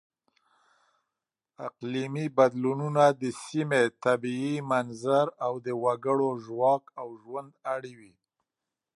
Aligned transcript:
اقلیمي 1.67 2.25
بدلونونه 2.37 3.03
د 3.21 3.23
سیمې 3.45 3.81
طبیعي 4.05 4.55
منظر 4.71 5.25
او 5.45 5.53
د 5.65 5.67
وګړو 5.83 6.29
ژواک 6.45 6.83
او 7.01 7.07
ژوند 7.23 7.51
اړوي. 7.75 8.13